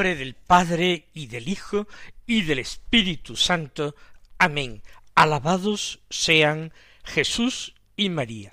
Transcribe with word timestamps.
Del 0.00 0.34
Padre 0.34 1.08
y 1.12 1.26
del 1.26 1.46
Hijo 1.46 1.86
y 2.26 2.42
del 2.42 2.58
Espíritu 2.58 3.36
Santo. 3.36 3.94
Amén. 4.38 4.82
Alabados 5.14 6.00
sean 6.08 6.72
Jesús 7.04 7.74
y 7.96 8.08
María. 8.08 8.52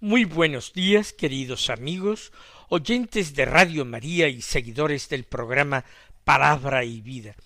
Muy 0.00 0.24
buenos 0.24 0.72
días, 0.72 1.12
queridos 1.12 1.68
amigos, 1.68 2.32
oyentes 2.70 3.34
de 3.34 3.44
Radio 3.44 3.84
María 3.84 4.28
y 4.28 4.40
seguidores 4.40 5.10
del 5.10 5.24
programa 5.24 5.84
Palabra 6.24 6.84
y 6.84 7.02
Vida. 7.02 7.36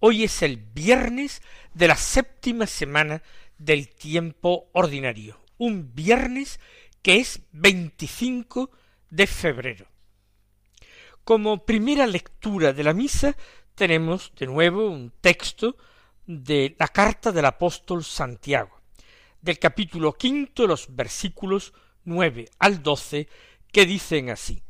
Hoy 0.00 0.24
es 0.24 0.42
el 0.42 0.56
viernes 0.56 1.42
de 1.72 1.86
la 1.86 1.96
séptima 1.96 2.66
semana 2.66 3.22
del 3.56 3.88
tiempo 3.88 4.68
ordinario, 4.72 5.38
un 5.58 5.94
viernes 5.94 6.58
que 7.02 7.18
es 7.18 7.40
25 7.52 8.68
de 9.10 9.26
febrero. 9.28 9.89
Como 11.30 11.64
primera 11.64 12.08
lectura 12.08 12.72
de 12.72 12.82
la 12.82 12.92
misa 12.92 13.36
tenemos 13.76 14.32
de 14.36 14.46
nuevo 14.46 14.90
un 14.90 15.12
texto 15.20 15.76
de 16.26 16.74
la 16.76 16.88
carta 16.88 17.30
del 17.30 17.44
apóstol 17.44 18.02
Santiago, 18.02 18.80
del 19.40 19.60
capítulo 19.60 20.12
quinto, 20.14 20.66
los 20.66 20.88
versículos 20.96 21.72
nueve 22.02 22.50
al 22.58 22.82
doce, 22.82 23.28
que 23.70 23.86
dicen 23.86 24.28
así 24.28 24.64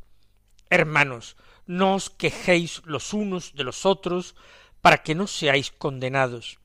Hermanos, 0.69 1.39
no 1.65 1.95
os 1.95 2.11
quejéis 2.11 2.83
los 2.85 3.15
unos 3.15 3.55
de 3.55 3.65
los 3.65 3.87
otros, 3.87 4.37
para 4.83 5.03
que 5.03 5.15
no 5.15 5.29
seáis 5.29 5.71
condenados. 5.71 6.59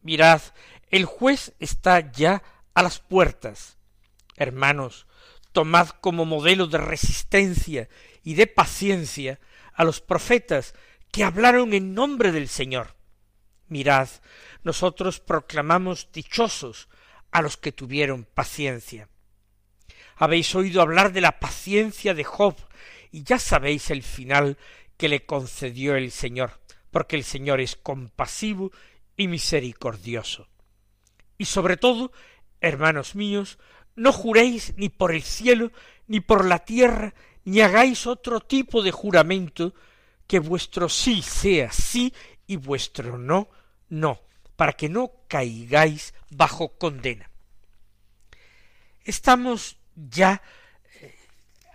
Mirad, 0.00 0.40
el 0.88 1.04
juez 1.04 1.52
está 1.60 2.10
ya 2.12 2.42
a 2.72 2.82
las 2.82 2.98
puertas. 2.98 3.76
Hermanos, 4.36 5.06
tomad 5.52 5.90
como 5.90 6.24
modelo 6.24 6.66
de 6.66 6.78
resistencia 6.78 7.90
y 8.22 8.34
de 8.34 8.46
paciencia 8.46 9.40
a 9.74 9.84
los 9.84 10.00
profetas 10.00 10.74
que 11.10 11.24
hablaron 11.24 11.72
en 11.72 11.94
nombre 11.94 12.32
del 12.32 12.48
Señor. 12.48 12.96
Mirad, 13.68 14.08
nosotros 14.62 15.20
proclamamos 15.20 16.10
dichosos 16.12 16.88
a 17.30 17.42
los 17.42 17.56
que 17.56 17.72
tuvieron 17.72 18.24
paciencia. 18.24 19.08
Habéis 20.16 20.54
oído 20.54 20.82
hablar 20.82 21.12
de 21.12 21.20
la 21.20 21.38
paciencia 21.38 22.14
de 22.14 22.24
Job, 22.24 22.56
y 23.10 23.22
ya 23.22 23.38
sabéis 23.38 23.90
el 23.90 24.02
final 24.02 24.58
que 24.96 25.08
le 25.08 25.24
concedió 25.24 25.96
el 25.96 26.10
Señor, 26.10 26.60
porque 26.90 27.16
el 27.16 27.24
Señor 27.24 27.60
es 27.60 27.76
compasivo 27.76 28.72
y 29.16 29.28
misericordioso. 29.28 30.48
Y 31.38 31.44
sobre 31.44 31.76
todo, 31.76 32.12
hermanos 32.60 33.14
míos, 33.14 33.58
no 33.94 34.12
juréis 34.12 34.74
ni 34.76 34.88
por 34.88 35.12
el 35.12 35.22
cielo, 35.22 35.70
ni 36.06 36.20
por 36.20 36.44
la 36.44 36.60
tierra, 36.64 37.14
ni 37.48 37.62
hagáis 37.62 38.06
otro 38.06 38.40
tipo 38.40 38.82
de 38.82 38.90
juramento 38.90 39.74
que 40.26 40.38
vuestro 40.38 40.88
sí 40.90 41.22
sea 41.22 41.72
sí 41.72 42.12
y 42.46 42.56
vuestro 42.56 43.16
no, 43.16 43.48
no, 43.88 44.20
para 44.54 44.74
que 44.74 44.90
no 44.90 45.12
caigáis 45.28 46.12
bajo 46.28 46.76
condena. 46.76 47.30
Estamos 49.02 49.78
ya 49.94 50.42
eh, 51.00 51.16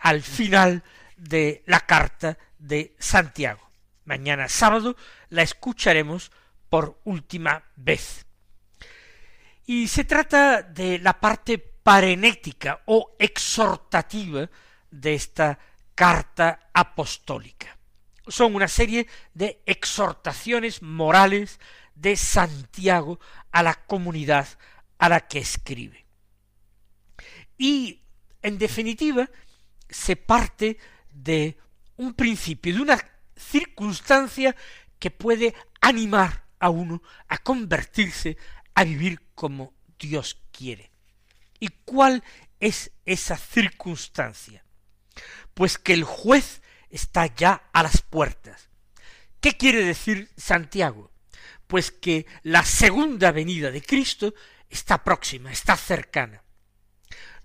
al 0.01 0.22
final 0.22 0.84
de 1.17 1.63
la 1.66 1.79
carta 1.79 2.38
de 2.59 2.95
Santiago. 3.00 3.67
Mañana 4.05 4.50
sábado 4.50 4.95
la 5.29 5.41
escucharemos 5.41 6.31
por 6.69 7.00
última 7.03 7.63
vez. 7.75 8.28
Y 9.66 9.88
se 9.88 10.03
trata 10.03 10.61
de 10.61 11.00
la 11.00 11.19
parte 11.19 11.57
parenética 11.57 12.81
o 12.85 13.16
exhortativa 13.17 14.47
de 14.94 15.16
esta 15.16 15.59
carta 15.96 16.70
apostólica. 16.74 17.78
Son 18.28 18.56
una 18.56 18.68
serie 18.68 19.08
de 19.34 19.62
exhortaciones 19.66 20.81
morales 20.81 21.59
de 21.96 22.16
Santiago 22.16 23.20
a 23.52 23.64
la 23.64 23.74
comunidad 23.74 24.48
a 24.98 25.09
la 25.09 25.28
que 25.28 25.40
escribe. 25.40 26.06
Y, 27.58 28.02
en 28.42 28.58
definitiva, 28.58 29.30
se 29.90 30.16
parte 30.16 30.78
de 31.12 31.58
un 31.98 32.14
principio, 32.14 32.74
de 32.74 32.82
una 32.82 33.00
circunstancia 33.36 34.56
que 35.00 35.12
puede 35.12 35.53
animar 35.82 36.46
a 36.59 36.70
uno 36.70 37.02
a 37.28 37.38
convertirse, 37.40 38.38
a 38.74 38.84
vivir 38.84 39.20
como 39.36 39.74
Dios 40.00 40.40
quiere. 40.52 40.92
¿Y 41.59 41.68
cuál 41.86 42.24
es 42.59 42.92
esa 43.06 43.38
circunstancia? 43.38 44.64
Pues 45.53 45.78
que 45.78 45.94
el 45.94 46.03
juez 46.03 46.62
está 46.90 47.28
ya 47.28 47.69
a 47.74 47.84
las 47.84 48.01
puertas. 48.01 48.69
¿Qué 49.40 49.57
quiere 49.57 49.84
decir 49.84 50.29
Santiago? 50.38 51.12
Pues 51.68 51.91
que 51.91 52.25
la 52.44 52.63
segunda 52.63 53.31
venida 53.31 53.72
de 53.72 53.81
Cristo 53.81 54.34
está 54.69 55.03
próxima, 55.03 55.52
está 55.52 55.75
cercana. 55.75 56.44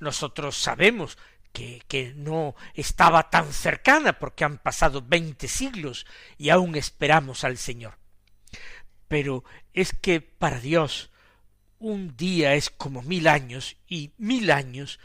Nosotros 0.00 0.56
sabemos 0.56 1.18
que, 1.52 1.82
que, 1.88 2.12
no 2.14 2.54
estaba 2.74 3.30
tan 3.30 3.52
cercana 3.52 4.18
porque 4.18 4.44
han 4.44 4.58
pasado 4.58 5.02
veinte 5.02 5.48
siglos 5.48 6.06
y 6.36 6.50
aún 6.50 6.76
esperamos 6.76 7.42
al 7.42 7.58
Señor. 7.58 7.98
Pero 9.08 9.44
es 9.72 9.92
que 9.92 10.20
para 10.20 10.60
Dios 10.60 11.10
un 11.78 12.16
día 12.16 12.54
es 12.54 12.70
como 12.70 13.02
mil 13.02 13.28
años 13.28 13.76
y 13.86 14.12
mil 14.18 14.50
años 14.50 14.98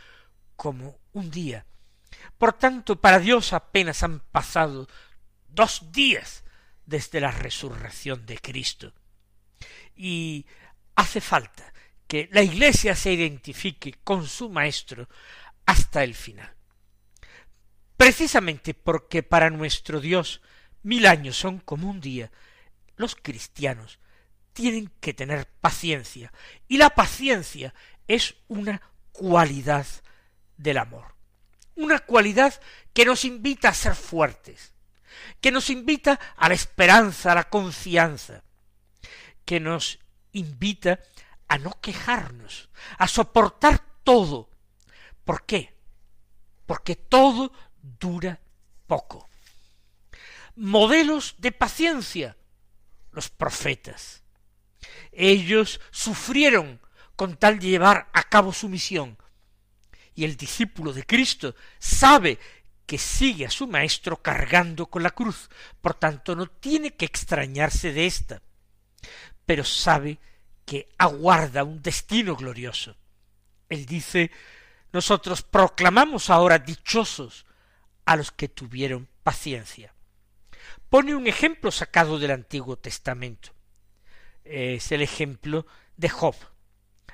como 0.55 0.99
un 1.13 1.31
día. 1.31 1.65
Por 2.37 2.53
tanto, 2.53 2.99
para 2.99 3.19
Dios 3.19 3.53
apenas 3.53 4.03
han 4.03 4.19
pasado 4.19 4.87
dos 5.47 5.91
días 5.91 6.43
desde 6.85 7.19
la 7.21 7.31
resurrección 7.31 8.25
de 8.25 8.37
Cristo. 8.37 8.93
Y 9.95 10.45
hace 10.95 11.21
falta 11.21 11.73
que 12.07 12.29
la 12.31 12.41
Iglesia 12.41 12.95
se 12.95 13.13
identifique 13.13 13.93
con 14.03 14.27
su 14.27 14.49
Maestro 14.49 15.07
hasta 15.65 16.03
el 16.03 16.15
final. 16.15 16.53
Precisamente 17.95 18.73
porque 18.73 19.23
para 19.23 19.49
nuestro 19.49 20.01
Dios 20.01 20.41
mil 20.81 21.05
años 21.05 21.37
son 21.37 21.59
como 21.59 21.89
un 21.89 22.01
día, 22.01 22.31
los 22.97 23.15
cristianos 23.15 23.99
tienen 24.51 24.91
que 24.99 25.13
tener 25.13 25.47
paciencia, 25.47 26.31
y 26.67 26.77
la 26.77 26.91
paciencia 26.91 27.73
es 28.07 28.35
una 28.47 28.81
cualidad 29.11 29.87
del 30.57 30.77
amor 30.77 31.12
una 31.75 31.99
cualidad 31.99 32.59
que 32.93 33.05
nos 33.05 33.25
invita 33.25 33.69
a 33.69 33.73
ser 33.73 33.95
fuertes, 33.95 34.73
que 35.41 35.51
nos 35.51 35.69
invita 35.69 36.19
a 36.35 36.49
la 36.49 36.55
esperanza, 36.55 37.31
a 37.31 37.35
la 37.35 37.49
confianza, 37.49 38.43
que 39.45 39.59
nos 39.59 39.99
invita 40.31 40.99
a 41.47 41.57
no 41.57 41.79
quejarnos, 41.81 42.69
a 42.97 43.07
soportar 43.07 43.83
todo. 44.03 44.49
¿Por 45.23 45.45
qué? 45.45 45.75
Porque 46.65 46.95
todo 46.95 47.51
dura 47.81 48.39
poco. 48.87 49.29
Modelos 50.55 51.35
de 51.39 51.51
paciencia, 51.51 52.37
los 53.11 53.29
profetas. 53.29 54.23
Ellos 55.11 55.79
sufrieron 55.91 56.79
con 57.15 57.37
tal 57.37 57.59
de 57.59 57.67
llevar 57.67 58.09
a 58.13 58.23
cabo 58.23 58.53
su 58.53 58.69
misión, 58.69 59.17
y 60.15 60.23
el 60.25 60.37
discípulo 60.37 60.93
de 60.93 61.05
Cristo 61.05 61.55
sabe 61.79 62.39
que 62.85 62.97
sigue 62.97 63.45
a 63.45 63.49
su 63.49 63.67
Maestro 63.67 64.21
cargando 64.21 64.87
con 64.87 65.03
la 65.03 65.11
cruz, 65.11 65.49
por 65.81 65.93
tanto 65.95 66.35
no 66.35 66.47
tiene 66.47 66.95
que 66.95 67.05
extrañarse 67.05 67.93
de 67.93 68.05
ésta, 68.05 68.41
pero 69.45 69.63
sabe 69.63 70.19
que 70.65 70.89
aguarda 70.97 71.63
un 71.63 71.81
destino 71.81 72.35
glorioso. 72.35 72.95
Él 73.69 73.85
dice, 73.85 74.31
nosotros 74.91 75.41
proclamamos 75.41 76.29
ahora 76.29 76.59
dichosos 76.59 77.45
a 78.05 78.15
los 78.15 78.31
que 78.31 78.49
tuvieron 78.49 79.07
paciencia. 79.23 79.93
Pone 80.89 81.15
un 81.15 81.27
ejemplo 81.27 81.71
sacado 81.71 82.19
del 82.19 82.31
Antiguo 82.31 82.77
Testamento. 82.77 83.49
Es 84.43 84.91
el 84.91 85.01
ejemplo 85.01 85.65
de 85.97 86.09
Job, 86.09 86.35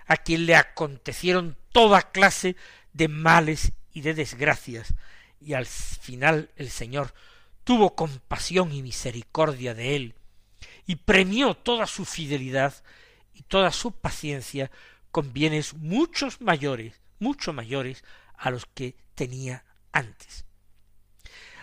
a 0.06 0.18
quien 0.18 0.46
le 0.46 0.56
acontecieron 0.56 1.58
toda 1.72 2.12
clase 2.12 2.56
de 3.00 3.08
males 3.08 3.72
y 3.94 4.02
de 4.02 4.14
desgracias, 4.14 4.94
y 5.40 5.54
al 5.54 5.66
final 5.66 6.52
el 6.58 6.70
Señor 6.70 7.14
tuvo 7.64 7.96
compasión 7.96 8.74
y 8.74 8.84
misericordia 8.84 9.74
de 9.74 9.96
él, 9.96 10.16
y 10.86 10.98
premió 10.98 11.56
toda 11.56 11.88
su 11.88 12.04
fidelidad 12.04 12.74
y 13.34 13.44
toda 13.44 13.72
su 13.72 13.94
paciencia 13.94 14.70
con 15.12 15.32
bienes 15.32 15.76
muchos 15.76 16.42
mayores, 16.42 17.00
mucho 17.20 17.54
mayores 17.54 18.04
a 18.38 18.52
los 18.52 18.66
que 18.66 18.98
tenía 19.16 19.64
antes. 19.94 20.44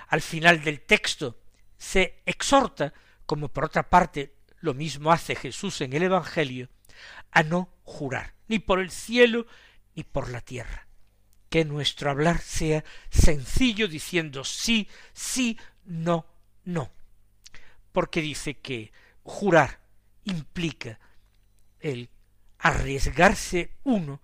Al 0.08 0.22
final 0.22 0.64
del 0.64 0.80
texto 0.80 1.38
se 1.76 2.22
exhorta, 2.24 2.94
como 3.26 3.48
por 3.48 3.66
otra 3.66 3.90
parte 3.90 4.36
lo 4.60 4.72
mismo 4.72 5.12
hace 5.12 5.34
Jesús 5.34 5.82
en 5.82 5.92
el 5.92 6.04
Evangelio, 6.04 6.70
a 7.30 7.42
no 7.42 7.68
jurar, 7.82 8.32
ni 8.48 8.58
por 8.58 8.80
el 8.80 8.90
cielo 8.90 9.46
ni 9.94 10.02
por 10.02 10.30
la 10.30 10.40
tierra. 10.40 10.85
Que 11.48 11.64
nuestro 11.64 12.10
hablar 12.10 12.40
sea 12.40 12.84
sencillo 13.10 13.88
diciendo 13.88 14.44
sí, 14.44 14.88
sí, 15.12 15.58
no, 15.84 16.26
no. 16.64 16.90
Porque 17.92 18.20
dice 18.20 18.58
que 18.58 18.92
jurar 19.22 19.80
implica 20.24 20.98
el 21.80 22.10
arriesgarse 22.58 23.76
uno 23.84 24.20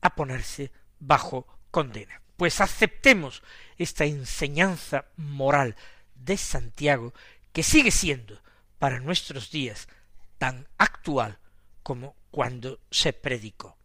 a 0.00 0.14
ponerse 0.14 0.72
bajo 0.98 1.46
condena. 1.70 2.22
Pues 2.36 2.60
aceptemos 2.60 3.42
esta 3.76 4.04
enseñanza 4.04 5.06
moral 5.16 5.76
de 6.14 6.36
Santiago 6.36 7.12
que 7.52 7.62
sigue 7.62 7.90
siendo 7.90 8.40
para 8.78 9.00
nuestros 9.00 9.50
días 9.50 9.88
tan 10.38 10.68
actual 10.78 11.38
como 11.82 12.16
cuando 12.30 12.80
se 12.90 13.12
predicó. 13.12 13.76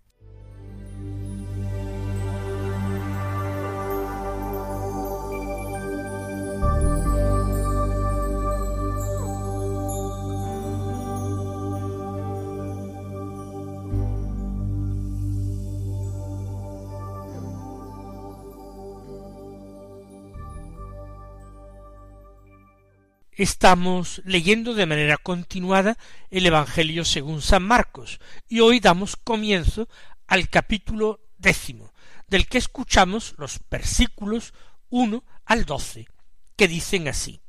Estamos 23.37 24.21
leyendo 24.23 24.73
de 24.73 24.85
manera 24.85 25.17
continuada 25.17 25.97
el 26.31 26.45
Evangelio 26.45 27.03
según 27.03 27.41
San 27.41 27.63
Marcos 27.63 28.21
y 28.47 28.61
hoy 28.61 28.79
damos 28.79 29.17
comienzo 29.17 29.89
al 30.25 30.47
capítulo 30.47 31.19
décimo, 31.37 31.91
del 32.29 32.47
que 32.47 32.57
escuchamos 32.57 33.35
los 33.37 33.59
versículos 33.69 34.53
uno 34.89 35.25
al 35.43 35.65
doce, 35.65 36.07
que 36.55 36.69
dicen 36.69 37.09
así 37.09 37.41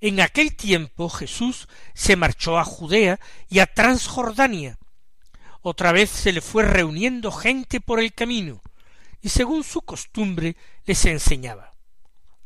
En 0.00 0.22
aquel 0.22 0.56
tiempo 0.56 1.10
Jesús 1.10 1.68
se 1.92 2.16
marchó 2.16 2.58
a 2.58 2.64
Judea 2.64 3.20
y 3.50 3.58
a 3.58 3.66
Transjordania. 3.66 4.78
Otra 5.60 5.92
vez 5.92 6.08
se 6.08 6.32
le 6.32 6.40
fue 6.40 6.62
reuniendo 6.62 7.30
gente 7.30 7.82
por 7.82 8.00
el 8.00 8.14
camino, 8.14 8.62
y 9.20 9.28
según 9.28 9.62
su 9.62 9.82
costumbre 9.82 10.56
les 10.86 11.04
enseñaba. 11.04 11.74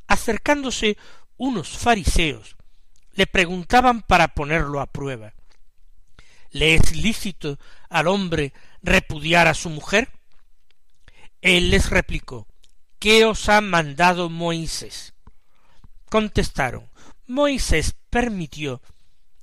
Acercándose 0.08 0.98
unos 1.36 1.78
fariseos 1.78 2.57
le 3.18 3.26
preguntaban 3.26 4.02
para 4.02 4.28
ponerlo 4.28 4.80
a 4.80 4.86
prueba 4.86 5.34
¿Le 6.52 6.76
es 6.76 6.94
lícito 6.94 7.58
al 7.90 8.06
hombre 8.06 8.52
repudiar 8.80 9.48
a 9.48 9.54
su 9.54 9.70
mujer? 9.70 10.12
Él 11.42 11.72
les 11.72 11.90
replicó 11.90 12.46
¿Qué 13.00 13.24
os 13.24 13.48
ha 13.48 13.60
mandado 13.60 14.30
Moisés? 14.30 15.14
Contestaron 16.08 16.88
Moisés 17.26 17.96
permitió 18.08 18.80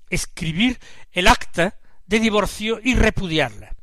escribir 0.09 0.79
el 1.11 1.27
acta 1.27 1.77
de 2.05 2.19
divorcio 2.19 2.79
y 2.81 2.95
repudiarla. 2.95 3.75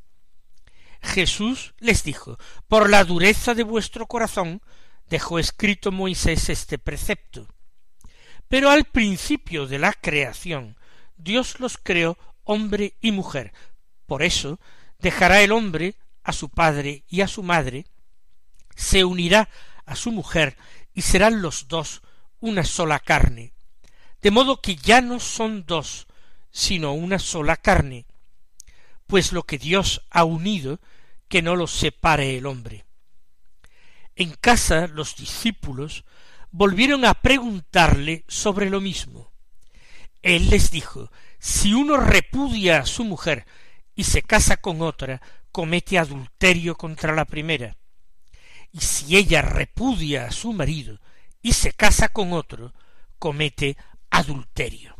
Jesús 1.03 1.75
les 1.81 2.03
dijo 2.03 2.39
Por 2.67 2.89
la 2.89 3.05
dureza 3.05 3.53
de 3.53 3.63
vuestro 3.63 4.07
corazón 4.07 4.63
dejó 5.11 5.39
escrito 5.39 5.93
Moisés 5.93 6.49
este 6.49 6.79
precepto 6.79 7.47
pero 8.53 8.69
al 8.69 8.85
principio 8.85 9.67
de 9.67 9.79
la 9.79 9.95
creación, 9.95 10.77
Dios 11.17 11.59
los 11.59 11.79
creó 11.79 12.19
hombre 12.45 12.99
y 13.01 13.11
mujer. 13.11 13.55
Por 14.05 14.23
eso 14.23 14.61
dejará 14.99 15.41
el 15.41 15.53
hombre 15.53 15.97
a 16.23 16.35
su 16.35 16.51
padre 16.51 17.03
y 17.09 17.23
a 17.23 17.29
su 17.29 17.43
madre, 17.43 17.87
se 18.77 19.05
unirá 19.05 19.49
a 19.87 19.97
su 19.97 20.13
mujer 20.13 20.59
y 20.93 21.01
serán 21.01 21.41
los 21.41 21.67
dos 21.67 22.03
una 22.41 22.63
sola 22.65 22.99
carne. 22.99 23.55
De 24.21 24.31
modo 24.31 24.61
que 24.61 24.77
ya 24.77 25.01
no 25.01 25.19
son 25.19 25.65
dos, 25.65 26.07
sino 26.51 26.93
una 26.93 27.19
sola 27.19 27.57
carne. 27.57 28.05
Pues 29.07 29.33
lo 29.33 29.45
que 29.45 29.57
Dios 29.57 30.03
ha 30.11 30.25
unido, 30.25 30.79
que 31.27 31.41
no 31.41 31.57
lo 31.57 31.67
separe 31.67 32.37
el 32.37 32.45
hombre. 32.45 32.85
En 34.15 34.35
casa 34.35 34.89
los 34.89 35.17
discípulos 35.17 36.05
volvieron 36.53 37.05
a 37.05 37.15
preguntarle 37.15 38.25
sobre 38.29 38.71
lo 38.71 38.81
mismo. 38.81 39.33
Él 40.23 40.51
les 40.51 40.71
dijo, 40.71 41.11
si 41.39 41.75
uno 41.75 41.97
repudia 41.97 42.79
a 42.79 42.87
su 42.87 43.05
mujer 43.05 43.47
y 43.97 44.05
se 44.05 44.23
casa 44.23 44.59
con 44.59 44.83
otra, 44.83 45.21
comete 45.51 45.99
adulterio 45.99 46.77
contra 46.77 47.15
la 47.15 47.25
primera. 47.25 47.77
Y 48.71 48.81
si 48.81 49.17
ella 49.17 49.43
repudia 49.43 50.27
a 50.27 50.31
su 50.31 50.53
marido 50.53 51.01
y 51.43 51.55
se 51.55 51.73
casa 51.73 52.09
con 52.09 52.33
otro, 52.33 52.73
comete 53.19 53.77
adulterio. 54.11 54.97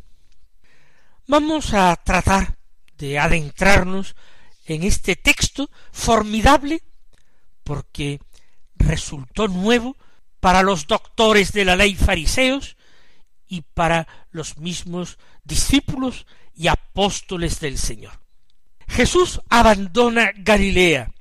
Vamos 1.27 1.73
a 1.73 1.95
tratar 1.95 2.57
de 2.97 3.17
adentrarnos 3.17 4.15
en 4.65 4.83
este 4.83 5.15
texto 5.15 5.69
formidable 5.91 6.83
porque 7.63 8.19
resultó 8.75 9.47
nuevo 9.47 9.95
para 10.43 10.61
los 10.61 10.87
doctores 10.87 11.53
de 11.53 11.63
la 11.63 11.77
ley 11.77 11.95
fariseos 11.95 12.75
y 13.47 13.61
para 13.61 14.09
los 14.31 14.57
mismos 14.57 15.17
discípulos 15.45 16.27
y 16.53 16.67
apóstoles 16.67 17.61
del 17.61 17.77
Señor. 17.77 18.19
Jesús 18.89 19.39
abandona 19.47 20.33
Galilea, 20.35 21.13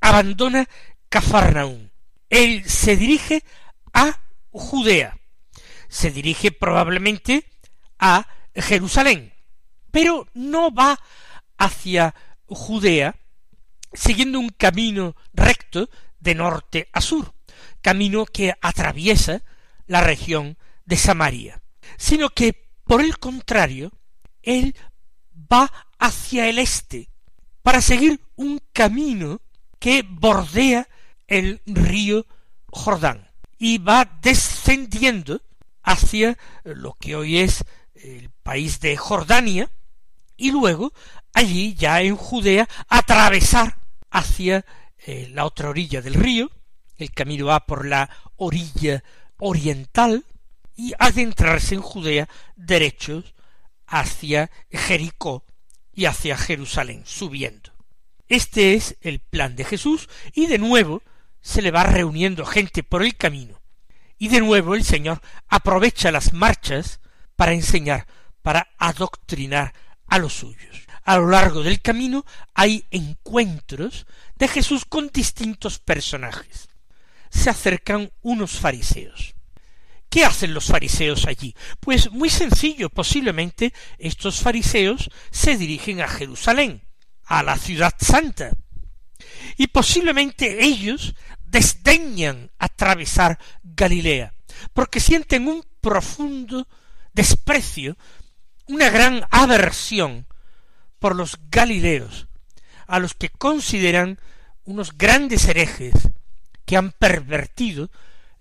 abandona 0.00 0.66
Cafarnaún. 1.10 1.90
Él 2.30 2.64
se 2.64 2.96
dirige 2.96 3.44
a 3.92 4.18
Judea, 4.50 5.14
se 5.90 6.10
dirige 6.10 6.50
probablemente 6.50 7.44
a 7.98 8.26
Jerusalén, 8.54 9.34
pero 9.90 10.26
no 10.32 10.72
va 10.72 10.98
hacia 11.58 12.14
Judea 12.46 13.14
siguiendo 13.92 14.40
un 14.40 14.48
camino 14.48 15.16
recto 15.34 15.90
de 16.18 16.34
norte 16.34 16.88
a 16.94 17.02
sur, 17.02 17.34
camino 17.80 18.26
que 18.26 18.54
atraviesa 18.60 19.42
la 19.86 20.00
región 20.00 20.56
de 20.84 20.96
Samaria, 20.96 21.62
sino 21.96 22.30
que, 22.30 22.68
por 22.84 23.00
el 23.00 23.18
contrario, 23.18 23.92
él 24.42 24.74
va 25.52 25.72
hacia 25.98 26.48
el 26.48 26.58
este 26.58 27.10
para 27.62 27.80
seguir 27.80 28.20
un 28.36 28.60
camino 28.72 29.40
que 29.78 30.04
bordea 30.08 30.88
el 31.26 31.60
río 31.66 32.26
Jordán 32.68 33.30
y 33.58 33.78
va 33.78 34.18
descendiendo 34.22 35.42
hacia 35.82 36.38
lo 36.64 36.94
que 36.94 37.16
hoy 37.16 37.38
es 37.38 37.64
el 37.94 38.30
país 38.42 38.80
de 38.80 38.96
Jordania 38.96 39.70
y 40.36 40.50
luego 40.50 40.92
allí 41.34 41.74
ya 41.74 42.00
en 42.00 42.16
Judea 42.16 42.68
atravesar 42.88 43.78
hacia 44.10 44.64
eh, 44.98 45.28
la 45.32 45.44
otra 45.44 45.68
orilla 45.70 46.00
del 46.00 46.14
río 46.14 46.50
el 47.00 47.12
camino 47.12 47.46
va 47.46 47.60
por 47.66 47.86
la 47.86 48.10
orilla 48.36 49.02
oriental 49.38 50.24
y 50.76 50.92
adentrarse 50.98 51.74
en 51.74 51.82
Judea 51.82 52.28
derechos 52.56 53.34
hacia 53.86 54.50
Jericó 54.70 55.44
y 55.92 56.04
hacia 56.06 56.36
Jerusalén, 56.36 57.02
subiendo. 57.04 57.72
Este 58.28 58.74
es 58.74 58.96
el 59.00 59.18
plan 59.18 59.56
de 59.56 59.64
Jesús 59.64 60.08
y 60.32 60.46
de 60.46 60.58
nuevo 60.58 61.02
se 61.40 61.62
le 61.62 61.70
va 61.70 61.82
reuniendo 61.82 62.46
gente 62.46 62.82
por 62.82 63.02
el 63.02 63.16
camino. 63.16 63.60
Y 64.16 64.28
de 64.28 64.40
nuevo 64.40 64.74
el 64.74 64.84
Señor 64.84 65.20
aprovecha 65.48 66.12
las 66.12 66.32
marchas 66.32 67.00
para 67.36 67.52
enseñar, 67.52 68.06
para 68.42 68.68
adoctrinar 68.78 69.74
a 70.06 70.18
los 70.18 70.34
suyos. 70.34 70.86
A 71.02 71.16
lo 71.16 71.28
largo 71.28 71.62
del 71.62 71.80
camino 71.80 72.24
hay 72.54 72.84
encuentros 72.90 74.06
de 74.36 74.48
Jesús 74.48 74.84
con 74.84 75.08
distintos 75.08 75.78
personajes 75.78 76.69
se 77.30 77.50
acercan 77.50 78.10
unos 78.22 78.58
fariseos. 78.58 79.34
¿Qué 80.10 80.24
hacen 80.24 80.52
los 80.52 80.66
fariseos 80.66 81.26
allí? 81.26 81.54
Pues 81.78 82.10
muy 82.10 82.28
sencillo, 82.30 82.90
posiblemente 82.90 83.72
estos 83.96 84.40
fariseos 84.40 85.08
se 85.30 85.56
dirigen 85.56 86.00
a 86.00 86.08
Jerusalén, 86.08 86.82
a 87.24 87.44
la 87.44 87.56
ciudad 87.56 87.94
santa, 87.98 88.50
y 89.56 89.68
posiblemente 89.68 90.64
ellos 90.64 91.14
desdeñan 91.44 92.50
atravesar 92.58 93.38
Galilea, 93.62 94.34
porque 94.72 94.98
sienten 94.98 95.46
un 95.46 95.64
profundo 95.80 96.66
desprecio, 97.12 97.96
una 98.66 98.90
gran 98.90 99.24
aversión 99.30 100.26
por 100.98 101.14
los 101.14 101.38
Galileos, 101.50 102.26
a 102.88 102.98
los 102.98 103.14
que 103.14 103.28
consideran 103.28 104.18
unos 104.64 104.98
grandes 104.98 105.46
herejes 105.46 105.92
que 106.70 106.76
han 106.76 106.92
pervertido 106.92 107.90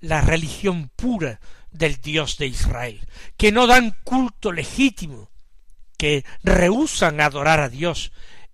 la 0.01 0.21
religión 0.21 0.91
pura 0.95 1.39
del 1.71 1.99
Dios 1.99 2.37
de 2.37 2.45
Israel, 2.45 3.03
que 3.37 3.51
no 3.51 3.65
dan 3.65 3.95
culto 4.03 4.51
legítimo, 4.51 5.31
que 5.97 6.23
rehusan 6.43 7.21
adorar 7.21 7.59
a 7.59 7.69
Dios 7.69 8.11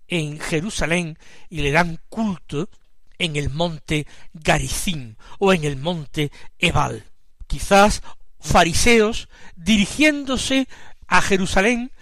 en 0.08 0.40
Jerusalén 0.40 1.18
y 1.50 1.60
le 1.60 1.72
dan 1.72 2.00
culto 2.08 2.70
en 3.18 3.36
el 3.36 3.50
monte 3.50 4.06
Garicín 4.32 5.18
o 5.38 5.52
en 5.52 5.64
el 5.64 5.76
monte 5.76 6.32
Ebal. 6.58 7.04
Quizás 7.46 8.02
fariseos 8.40 9.28
dirigiéndose 9.56 10.68
a 11.06 11.20
Jerusalén 11.20 11.92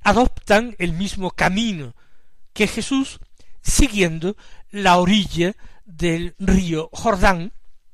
adoptan 0.00 0.74
el 0.80 0.92
mismo 0.92 1.30
camino 1.30 1.94
que 2.52 2.66
Jesús 2.66 3.20
siguiendo 3.62 4.36
la 4.72 4.98
orilla 4.98 5.54
del 5.84 6.34
río 6.38 6.88
Jordán 6.92 7.52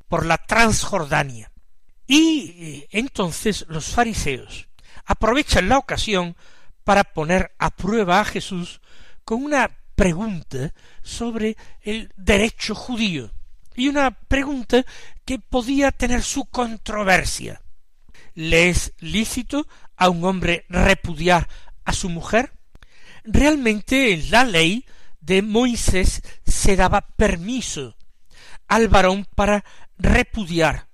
por 0.09 0.27
la 0.27 0.39
Transjordania. 0.39 1.53
Y 2.07 2.55
eh, 2.59 2.89
entonces 2.91 3.67
los 3.69 3.87
fariseos 3.87 4.69
aprovechan 5.05 5.69
la 5.69 5.79
ocasión 5.79 6.37
para 6.85 7.05
poner 7.05 7.53
a 7.59 7.71
prueba 7.71 8.21
a 8.21 8.25
Jesús 8.25 8.81
con 9.25 9.45
una 9.45 9.71
pregunta 9.95 10.73
sobre 11.03 11.57
el 11.83 12.13
derecho 12.17 12.75
judío 12.75 13.31
y 13.75 13.89
una 13.89 14.11
pregunta 14.11 14.85
que 15.25 15.39
podía 15.39 15.93
tener 15.93 16.23
su 16.23 16.47
controversia. 16.47 17.61
¿Le 18.35 18.71
es 18.71 18.93
lícito 19.01 19.67
a 19.97 20.09
un 20.09 20.25
hombre 20.25 20.65
repudiar 20.69 21.49
a 21.85 21.93
su 21.93 22.09
mujer? 22.09 22.53
Realmente 23.25 24.13
en 24.13 24.31
la 24.31 24.45
ley 24.45 24.85
de 25.29 25.43
Moisés 25.43 26.23
se 26.47 26.75
daba 26.75 27.03
permiso 27.03 27.97
al 28.67 28.89
varón 28.89 29.27
para 29.37 29.63
repudiar 29.99 30.89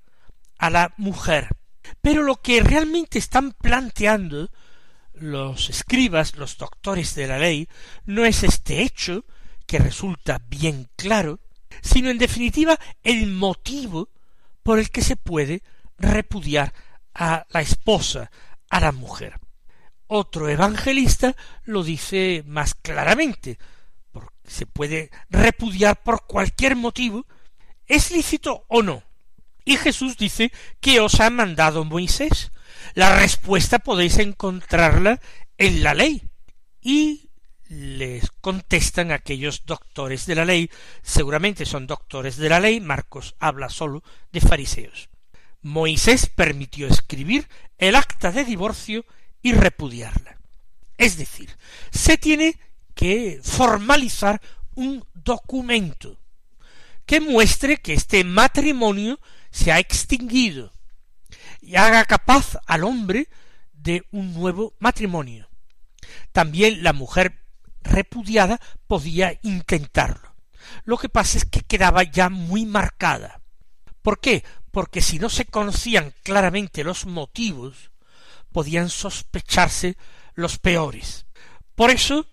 a 0.58 0.70
la 0.70 0.92
mujer. 0.96 1.48
Pero 2.02 2.24
lo 2.24 2.42
que 2.42 2.60
realmente 2.60 3.18
están 3.18 3.52
planteando 3.52 4.50
los 5.12 5.70
escribas, 5.70 6.36
los 6.36 6.58
doctores 6.58 7.14
de 7.14 7.28
la 7.28 7.38
ley, 7.38 7.68
no 8.06 8.24
es 8.24 8.42
este 8.42 8.82
hecho, 8.82 9.24
que 9.66 9.78
resulta 9.78 10.42
bien 10.48 10.90
claro, 10.96 11.38
sino 11.80 12.10
en 12.10 12.18
definitiva 12.18 12.78
el 13.04 13.28
motivo 13.28 14.10
por 14.64 14.80
el 14.80 14.90
que 14.90 15.02
se 15.02 15.16
puede 15.16 15.62
repudiar 15.96 16.74
a 17.14 17.46
la 17.50 17.60
esposa, 17.60 18.32
a 18.68 18.80
la 18.80 18.90
mujer. 18.90 19.38
Otro 20.08 20.48
evangelista 20.48 21.36
lo 21.64 21.84
dice 21.84 22.42
más 22.46 22.74
claramente, 22.74 23.58
se 24.46 24.66
puede 24.66 25.10
repudiar 25.30 26.02
por 26.02 26.26
cualquier 26.26 26.76
motivo, 26.76 27.26
¿es 27.86 28.10
lícito 28.10 28.64
o 28.68 28.82
no? 28.82 29.02
Y 29.64 29.76
Jesús 29.76 30.16
dice 30.16 30.52
que 30.80 31.00
os 31.00 31.20
ha 31.20 31.30
mandado 31.30 31.84
Moisés. 31.84 32.52
La 32.94 33.18
respuesta 33.18 33.78
podéis 33.78 34.18
encontrarla 34.18 35.20
en 35.56 35.82
la 35.82 35.94
ley. 35.94 36.22
Y 36.82 37.30
les 37.68 38.30
contestan 38.40 39.10
aquellos 39.10 39.64
doctores 39.64 40.26
de 40.26 40.34
la 40.34 40.44
ley, 40.44 40.70
seguramente 41.02 41.64
son 41.64 41.86
doctores 41.86 42.36
de 42.36 42.48
la 42.50 42.60
ley, 42.60 42.80
Marcos 42.80 43.34
habla 43.38 43.70
solo 43.70 44.02
de 44.32 44.40
fariseos. 44.40 45.08
Moisés 45.62 46.28
permitió 46.28 46.86
escribir 46.86 47.48
el 47.78 47.96
acta 47.96 48.32
de 48.32 48.44
divorcio 48.44 49.06
y 49.42 49.52
repudiarla. 49.52 50.38
Es 50.98 51.16
decir, 51.16 51.56
se 51.90 52.18
tiene 52.18 52.60
que 52.94 53.40
formalizar 53.42 54.40
un 54.74 55.04
documento 55.12 56.18
que 57.06 57.20
muestre 57.20 57.78
que 57.78 57.94
este 57.94 58.24
matrimonio 58.24 59.20
se 59.50 59.72
ha 59.72 59.78
extinguido 59.78 60.72
y 61.60 61.76
haga 61.76 62.04
capaz 62.04 62.58
al 62.66 62.84
hombre 62.84 63.28
de 63.72 64.04
un 64.10 64.34
nuevo 64.34 64.74
matrimonio. 64.78 65.48
También 66.32 66.82
la 66.82 66.92
mujer 66.92 67.40
repudiada 67.82 68.60
podía 68.86 69.38
intentarlo. 69.42 70.34
Lo 70.84 70.96
que 70.96 71.08
pasa 71.08 71.38
es 71.38 71.44
que 71.44 71.60
quedaba 71.60 72.02
ya 72.02 72.28
muy 72.28 72.64
marcada. 72.66 73.40
¿Por 74.02 74.20
qué? 74.20 74.44
Porque 74.70 75.00
si 75.00 75.18
no 75.18 75.28
se 75.28 75.44
conocían 75.44 76.14
claramente 76.22 76.84
los 76.84 77.06
motivos, 77.06 77.90
podían 78.52 78.88
sospecharse 78.88 79.96
los 80.34 80.58
peores. 80.58 81.26
Por 81.74 81.90
eso 81.90 82.26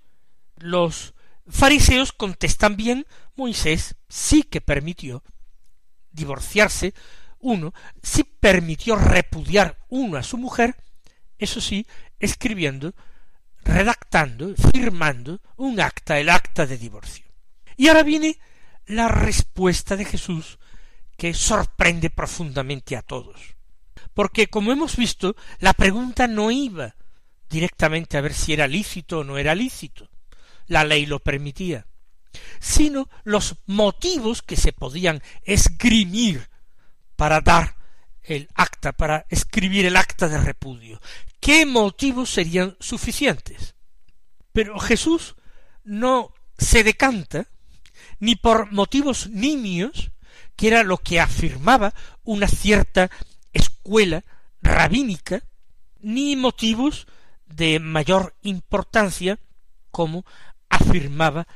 los 0.62 1.13
fariseos 1.48 2.12
contestan 2.12 2.75
bien, 2.75 3.06
Moisés 3.36 3.96
sí 4.08 4.44
que 4.44 4.62
permitió 4.62 5.24
divorciarse 6.12 6.94
uno, 7.39 7.74
sí 8.03 8.24
permitió 8.24 8.96
repudiar 8.96 9.77
uno 9.89 10.18
a 10.18 10.24
su 10.24 10.38
mujer, 10.38 10.75
eso 11.38 11.60
sí, 11.60 11.88
escribiendo 12.20 12.94
redactando, 13.63 14.53
firmando 14.72 15.39
un 15.58 15.80
acta, 15.80 16.20
el 16.20 16.30
acta 16.30 16.65
de 16.65 16.77
divorcio. 16.77 17.25
Y 17.77 17.88
ahora 17.88 18.03
viene 18.03 18.39
la 18.86 19.08
respuesta 19.08 19.96
de 19.96 20.06
Jesús 20.06 20.60
que 21.18 21.34
sorprende 21.34 22.10
profundamente 22.10 22.96
a 22.98 23.01
todos. 23.01 23.56
Porque, 24.13 24.48
como 24.48 24.72
hemos 24.72 24.98
visto, 24.98 25.36
la 25.60 25.74
pregunta 25.74 26.27
no 26.27 26.51
iba 26.51 26.96
directamente 27.50 28.18
a 28.18 28.22
ver 28.22 28.34
si 28.34 28.53
era 28.53 28.68
lícito 28.68 29.20
o 29.20 29.24
no 29.24 29.38
era 29.38 29.56
lícito. 29.56 30.10
La 30.72 30.86
ley 30.86 31.06
lo 31.06 31.20
permitía. 31.20 31.86
Sino 32.62 33.10
los 33.25 33.58
motivos 33.66 34.42
que 34.42 34.56
se 34.56 34.72
podían 34.72 35.22
esgrimir 35.44 36.48
para 37.18 37.42
dar 37.42 37.75
el 38.24 38.48
acta, 38.56 38.94
para 38.94 39.25
escribir 39.28 39.86
el 39.86 39.98
acta 39.98 40.30
de 40.30 40.38
repudio. 40.38 41.01
¿Qué 41.42 41.66
motivos 41.66 42.30
serían 42.30 42.78
suficientes? 42.80 43.75
Pero 44.54 44.80
Jesús 44.80 45.36
no 45.84 46.34
se 46.58 46.86
decanta 46.86 47.50
ni 48.20 48.38
por 48.38 48.72
motivos 48.72 49.28
nimios, 49.28 50.12
que 50.56 50.70
era 50.70 50.84
lo 50.84 51.00
que 51.00 51.20
afirmaba 51.20 51.94
una 52.24 52.48
cierta 52.48 53.12
escuela 53.51 54.24
rabínica, 54.62 55.44
ni 56.00 56.38
motivos 56.38 57.08
de 57.46 57.80
mayor 57.80 58.38
importancia, 58.42 59.38
como 59.92 60.25
afirmaba 60.82 61.48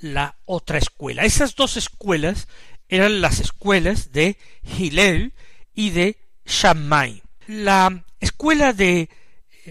la 0.00 0.36
otra 0.44 0.78
escuela. 0.78 1.24
Esas 1.24 1.54
dos 1.54 1.76
escuelas 1.76 2.48
eran 2.88 3.20
las 3.20 3.40
escuelas 3.40 4.12
de 4.12 4.38
Hillel 4.62 5.34
y 5.74 5.90
de 5.90 6.18
Shammai. 6.46 7.22
La 7.46 8.04
escuela 8.20 8.72
de 8.72 9.08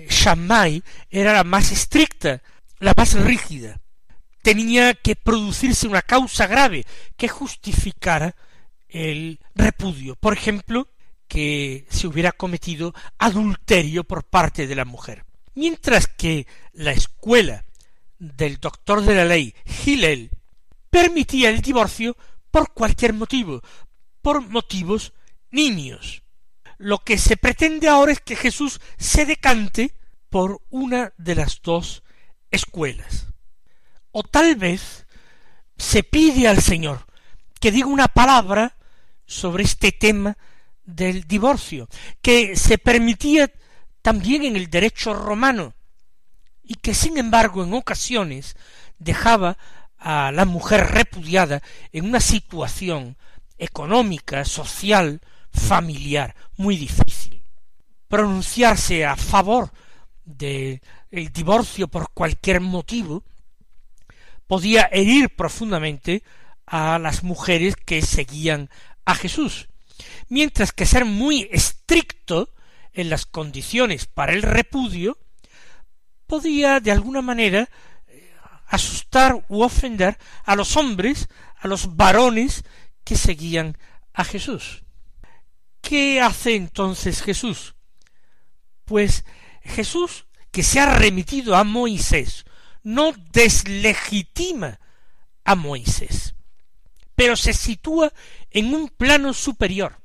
Shammai 0.10 0.84
era 1.10 1.34
la 1.34 1.44
más 1.44 1.72
estricta, 1.72 2.42
la 2.80 2.94
más 2.96 3.14
rígida. 3.14 3.80
Tenía 4.42 4.94
que 4.94 5.16
producirse 5.16 5.88
una 5.88 6.02
causa 6.02 6.48
grave 6.48 6.86
que 7.18 7.28
justificara 7.28 8.36
el 8.88 9.40
repudio. 9.56 10.16
Por 10.16 10.34
ejemplo, 10.34 10.88
que 11.28 11.86
se 11.90 12.08
hubiera 12.08 12.32
cometido 12.32 12.94
adulterio 13.18 14.04
por 14.04 14.24
parte 14.24 14.68
de 14.68 14.76
la 14.76 14.86
mujer. 14.86 15.26
Mientras 15.56 16.08
que 16.08 16.48
la 16.72 16.92
escuela 16.92 17.66
del 18.20 18.58
doctor 18.58 19.02
de 19.02 19.16
la 19.16 19.26
ley, 19.26 19.54
Hillel, 19.86 20.30
permitía 20.90 21.50
el 21.50 21.62
divorcio 21.62 22.18
por 22.52 22.74
cualquier 22.74 23.14
motivo, 23.14 23.62
por 24.22 24.42
motivos 24.42 25.14
niños. 25.52 26.24
Lo 26.78 27.00
que 27.00 27.18
se 27.18 27.38
pretende 27.38 27.88
ahora 27.88 28.12
es 28.12 28.20
que 28.20 28.36
Jesús 28.36 28.80
se 28.98 29.26
decante 29.26 29.94
por 30.30 30.62
una 30.70 31.14
de 31.18 31.36
las 31.36 31.62
dos 31.62 32.04
escuelas. 32.52 33.28
O 34.12 34.24
tal 34.24 34.56
vez 34.56 35.06
se 35.78 36.04
pide 36.04 36.48
al 36.48 36.62
Señor 36.62 37.06
que 37.60 37.72
diga 37.72 37.88
una 37.88 38.08
palabra 38.08 38.78
sobre 39.26 39.64
este 39.64 39.92
tema 39.92 40.38
del 40.84 41.28
divorcio, 41.28 41.90
que 42.22 42.56
se 42.56 42.78
permitía 42.78 43.52
también 44.02 44.44
en 44.44 44.56
el 44.56 44.70
derecho 44.70 45.14
romano, 45.14 45.74
y 46.68 46.76
que 46.76 46.94
sin 46.94 47.18
embargo 47.18 47.64
en 47.64 47.74
ocasiones 47.74 48.56
dejaba 49.00 49.58
a 49.98 50.32
la 50.32 50.46
mujer 50.46 50.88
repudiada 50.88 51.64
en 51.92 52.06
una 52.06 52.20
situación 52.20 53.18
económica, 53.58 54.46
social, 54.46 55.22
familiar 55.52 56.36
muy 56.58 56.78
difícil. 56.78 57.42
Pronunciarse 58.08 59.06
a 59.06 59.16
favor 59.16 59.72
de 60.24 60.82
el 61.10 61.32
divorcio 61.32 61.88
por 61.88 62.12
cualquier 62.12 62.60
motivo 62.60 63.24
podía 64.46 64.90
herir 64.92 65.36
profundamente 65.36 66.24
a 66.66 67.00
las 67.00 67.24
mujeres 67.24 67.76
que 67.76 68.02
seguían 68.02 68.70
a 69.06 69.16
Jesús, 69.16 69.70
mientras 70.28 70.74
que 70.74 70.86
ser 70.86 71.06
muy 71.06 71.48
estricto 71.52 72.50
en 72.94 73.10
las 73.10 73.26
condiciones 73.26 74.06
para 74.06 74.34
el 74.34 74.42
repudio 74.42 75.18
podía 76.28 76.80
de 76.80 76.92
alguna 76.92 77.22
manera 77.22 77.70
eh, 78.08 78.36
asustar 78.68 79.44
u 79.48 79.64
ofender 79.64 80.18
a 80.44 80.56
los 80.56 80.78
hombres, 80.78 81.30
a 81.58 81.68
los 81.68 81.96
varones 81.96 82.64
que 83.04 83.16
seguían 83.16 83.78
a 84.14 84.24
Jesús. 84.24 84.84
¿Qué 85.82 86.22
hace 86.22 86.56
entonces 86.56 87.22
Jesús? 87.22 87.76
Pues 88.86 89.24
Jesús, 89.64 90.26
que 90.52 90.64
se 90.64 90.80
ha 90.80 90.98
remitido 90.98 91.56
a 91.56 91.64
Moisés, 91.64 92.46
no 92.84 93.14
deslegitima 93.32 94.80
a 95.44 95.56
Moisés, 95.56 96.36
pero 97.16 97.36
se 97.36 97.54
sitúa 97.54 98.12
en 98.52 98.74
un 98.74 98.90
plano 98.90 99.34
superior. 99.34 100.02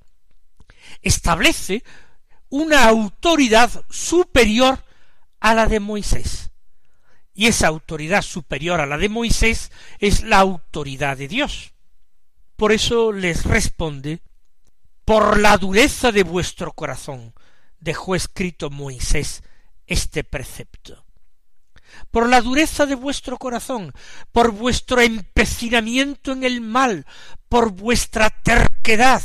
Establece 1.00 1.82
una 2.48 2.86
autoridad 2.86 3.84
superior 3.88 4.84
a 5.42 5.54
la 5.54 5.66
de 5.66 5.80
Moisés. 5.80 6.50
Y 7.34 7.48
esa 7.48 7.66
autoridad 7.66 8.22
superior 8.22 8.80
a 8.80 8.86
la 8.86 8.96
de 8.96 9.08
Moisés 9.08 9.72
es 9.98 10.22
la 10.22 10.38
autoridad 10.38 11.16
de 11.16 11.28
Dios. 11.28 11.72
Por 12.56 12.72
eso 12.72 13.12
les 13.12 13.44
responde, 13.44 14.20
por 15.04 15.38
la 15.38 15.58
dureza 15.58 16.12
de 16.12 16.22
vuestro 16.22 16.72
corazón 16.72 17.34
dejó 17.80 18.14
escrito 18.14 18.70
Moisés 18.70 19.42
este 19.86 20.22
precepto 20.22 21.04
por 22.10 22.28
la 22.28 22.40
dureza 22.40 22.86
de 22.86 22.94
vuestro 22.94 23.36
corazón, 23.36 23.92
por 24.32 24.50
vuestro 24.50 25.00
empecinamiento 25.00 26.32
en 26.32 26.42
el 26.42 26.62
mal, 26.62 27.06
por 27.48 27.70
vuestra 27.70 28.30
terquedad, 28.30 29.22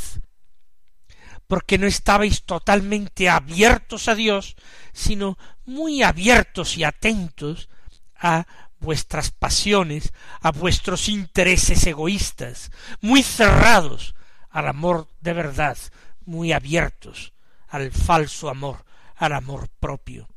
porque 1.48 1.78
no 1.78 1.88
estabais 1.88 2.44
totalmente 2.44 3.30
abiertos 3.30 4.08
a 4.08 4.16
Dios, 4.16 4.56
sino 4.94 5.38
muy 5.66 6.04
abiertos 6.04 6.78
y 6.78 6.84
atentos 6.84 7.70
a 8.16 8.46
vuestras 8.80 9.32
pasiones, 9.32 10.14
a 10.42 10.52
vuestros 10.52 11.10
intereses 11.10 11.88
egoístas, 11.88 12.72
muy 13.02 13.24
cerrados 13.24 14.16
al 14.50 14.68
amor 14.68 15.08
de 15.22 15.34
verdad, 15.34 15.78
muy 16.26 16.52
abiertos 16.52 17.34
al 17.68 17.92
falso 17.92 18.50
amor, 18.50 18.86
al 19.16 19.34
amor 19.34 19.70
propio. 19.80 20.28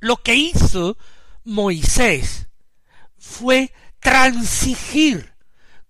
Lo 0.00 0.16
que 0.22 0.34
hizo 0.34 0.96
Moisés 1.44 2.48
fue 3.18 3.72
transigir 4.00 5.34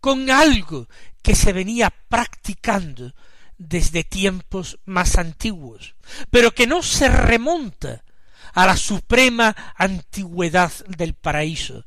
con 0.01 0.31
algo 0.31 0.89
que 1.23 1.35
se 1.35 1.53
venía 1.53 1.91
practicando 2.09 3.15
desde 3.59 4.05
tiempos 4.05 4.79
más 4.85 5.17
antiguos, 5.17 5.95
pero 6.31 6.55
que 6.55 6.67
no 6.67 6.83
se 6.83 7.09
remonta 7.09 8.05
a 8.53 8.67
la 8.67 8.77
suprema 8.77 9.55
antigüedad 9.77 10.73
del 10.87 11.15
paraíso, 11.15 11.85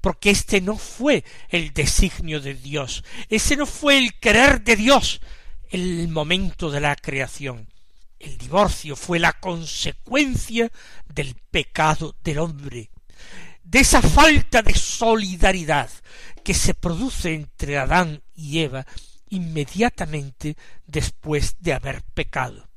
porque 0.00 0.30
este 0.30 0.60
no 0.60 0.76
fue 0.76 1.24
el 1.48 1.72
designio 1.72 2.40
de 2.40 2.54
Dios, 2.54 3.04
ese 3.28 3.56
no 3.56 3.66
fue 3.66 3.98
el 3.98 4.18
querer 4.18 4.62
de 4.62 4.76
Dios 4.76 5.20
en 5.70 5.80
el 5.80 6.08
momento 6.08 6.70
de 6.70 6.80
la 6.80 6.94
creación. 6.96 7.68
El 8.18 8.38
divorcio 8.38 8.94
fue 8.94 9.18
la 9.18 9.32
consecuencia 9.32 10.70
del 11.12 11.34
pecado 11.50 12.14
del 12.22 12.38
hombre, 12.38 12.90
de 13.64 13.80
esa 13.80 14.00
falta 14.00 14.62
de 14.62 14.74
solidaridad 14.74 15.90
que 16.44 16.54
se 16.54 16.74
produce 16.74 17.34
entre 17.34 17.78
Adán 17.78 18.22
y 18.34 18.60
Eva 18.60 18.86
inmediatamente 19.32 20.58
después 20.86 21.56
de 21.60 21.72
haber 21.72 22.02
pecado. 22.14 22.68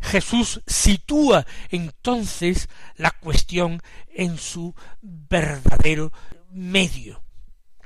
Jesús 0.00 0.62
sitúa 0.66 1.44
entonces 1.70 2.68
la 2.96 3.10
cuestión 3.10 3.82
en 4.14 4.38
su 4.38 4.74
verdadero 5.02 6.12
medio. 6.50 7.24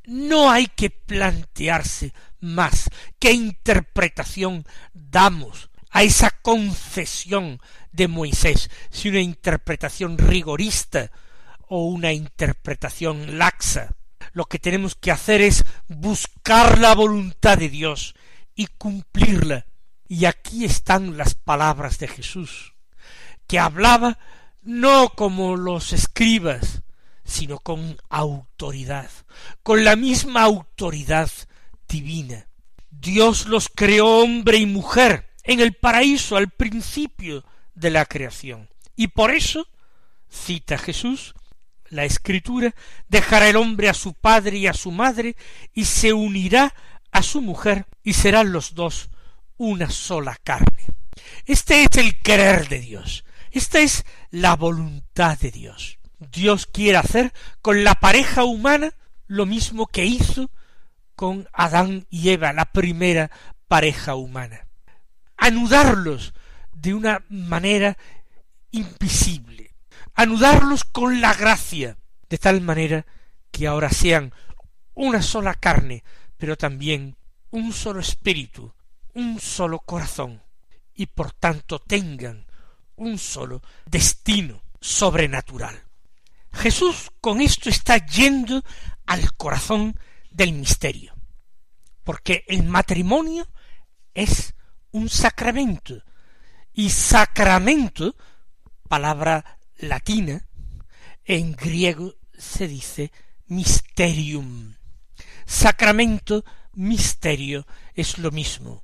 No 0.05 0.51
hay 0.51 0.67
que 0.67 0.91
plantearse 0.91 2.13
más 2.41 2.91
qué 3.19 3.33
interpretación 3.33 4.65
damos 4.93 5.71
a 5.91 6.03
esa 6.03 6.31
concesión 6.31 7.61
de 7.93 8.09
Moisés, 8.09 8.71
si 8.91 9.09
una 9.09 9.21
interpretación 9.21 10.19
rigorista 10.19 11.11
o 11.69 11.87
una 11.87 12.13
interpretación 12.13 13.39
laxa. 13.39 13.97
Lo 14.39 14.45
que 14.45 14.61
tenemos 14.61 14.95
que 14.95 15.11
hacer 15.11 15.41
es 15.41 15.65
buscar 15.89 16.79
la 16.79 16.95
voluntad 16.95 17.59
de 17.59 17.69
Dios 17.69 18.15
y 18.55 18.69
cumplirla. 18.69 19.67
Y 20.07 20.27
aquí 20.27 20.65
están 20.65 21.17
las 21.17 21.35
palabras 21.35 21.99
de 21.99 22.07
Jesús, 22.07 22.73
que 23.49 23.59
hablaba 23.59 24.21
no 24.63 25.09
como 25.09 25.57
los 25.57 25.93
escribas, 25.93 26.85
sino 27.25 27.59
con 27.59 28.01
autoridad, 28.11 29.11
con 29.65 29.83
la 29.83 29.97
misma 29.97 30.45
autoridad 30.45 31.33
divina. 31.89 32.47
Dios 32.93 33.47
los 33.47 33.69
creó 33.69 34.21
hombre 34.21 34.59
y 34.59 34.67
mujer 34.67 35.31
en 35.43 35.59
el 35.59 35.73
paraíso 35.73 36.37
al 36.37 36.51
principio 36.51 37.45
de 37.75 37.91
la 37.91 38.07
creación. 38.07 38.71
Y 38.95 39.09
por 39.09 39.33
eso, 39.33 39.67
cita 40.31 40.79
Jesús, 40.79 41.35
la 41.91 42.05
escritura, 42.05 42.75
dejará 43.09 43.49
el 43.49 43.57
hombre 43.57 43.89
a 43.89 43.95
su 43.95 44.15
padre 44.15 44.59
y 44.59 44.67
a 44.67 44.75
su 44.75 44.91
madre, 44.91 45.37
y 45.73 45.85
se 45.85 46.13
unirá 46.13 46.75
a 47.13 47.23
su 47.23 47.41
mujer, 47.41 47.87
y 48.03 48.13
serán 48.13 48.53
los 48.53 48.75
dos 48.75 49.11
una 49.57 49.91
sola 49.91 50.37
carne. 50.43 50.85
Este 51.47 51.83
es 51.83 51.97
el 51.97 52.21
querer 52.21 52.69
de 52.69 52.81
Dios, 52.81 53.25
esta 53.51 53.81
es 53.81 54.05
la 54.31 54.57
voluntad 54.57 55.39
de 55.39 55.51
Dios. 55.51 55.99
Dios 56.19 56.67
quiere 56.67 56.99
hacer 56.99 57.33
con 57.63 57.85
la 57.85 57.95
pareja 57.95 58.45
humana 58.45 58.93
lo 59.27 59.47
mismo 59.47 59.87
que 59.87 60.05
hizo 60.05 60.51
con 61.15 61.49
Adán 61.53 62.07
y 62.11 62.31
Eva, 62.31 62.53
la 62.53 62.67
primera 62.67 63.31
pareja 63.69 64.15
humana. 64.15 64.67
Anudarlos 65.37 66.35
de 66.73 66.95
una 66.95 67.25
manera 67.29 67.97
invisible, 68.71 69.68
anudarlos 70.19 70.83
con 70.83 71.21
la 71.21 71.33
gracia, 71.33 71.97
de 72.29 72.39
tal 72.39 72.61
manera 72.61 73.07
que 73.53 73.69
ahora 73.69 73.89
sean 73.89 74.35
una 74.95 75.23
sola 75.23 75.55
carne, 75.55 76.03
pero 76.37 76.57
también 76.57 77.17
un 77.51 77.73
solo 77.73 78.01
espíritu, 78.01 78.75
un 79.15 79.39
solo 79.39 79.79
corazón, 79.79 80.43
y 80.93 81.07
por 81.07 81.31
tanto 81.31 81.79
tengan 81.79 82.47
un 82.97 83.17
solo 83.17 83.63
destino 83.87 84.61
sobrenatural. 84.81 85.85
Jesús 86.53 87.13
con 87.21 87.41
esto 87.41 87.69
está 87.69 88.05
yendo 88.05 88.65
al 89.07 89.35
corazón 89.35 89.97
del 90.33 90.53
misterio, 90.53 91.15
porque 92.03 92.45
el 92.49 92.65
matrimonio 92.65 93.47
es 94.15 94.57
un 94.91 95.09
sacramento, 95.09 96.03
y 96.73 96.91
sacramento, 96.91 98.17
palabra 98.89 99.58
latina, 99.79 100.47
en 101.25 101.53
griego 101.53 102.15
se 102.37 102.69
dice 102.69 103.13
mysterium. 103.47 104.75
Sacramento, 105.47 106.45
misterio, 106.75 107.67
es 107.95 108.19
lo 108.19 108.31
mismo. 108.31 108.83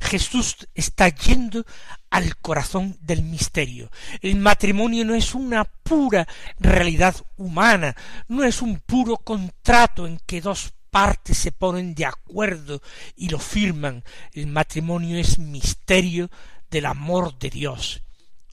Jesús 0.00 0.56
está 0.74 1.08
yendo 1.08 1.64
al 2.10 2.36
corazón 2.36 2.96
del 3.00 3.22
misterio. 3.22 3.90
El 4.20 4.36
matrimonio 4.36 5.04
no 5.04 5.14
es 5.14 5.34
una 5.34 5.64
pura 5.64 6.26
realidad 6.58 7.16
humana, 7.36 7.94
no 8.28 8.44
es 8.44 8.62
un 8.62 8.78
puro 8.78 9.16
contrato 9.16 10.06
en 10.06 10.18
que 10.24 10.40
dos 10.40 10.72
partes 10.90 11.36
se 11.36 11.52
ponen 11.52 11.94
de 11.94 12.06
acuerdo 12.06 12.80
y 13.16 13.28
lo 13.28 13.38
firman. 13.38 14.04
El 14.32 14.46
matrimonio 14.46 15.18
es 15.18 15.38
misterio 15.38 16.30
del 16.70 16.86
amor 16.86 17.38
de 17.38 17.50
Dios 17.50 18.02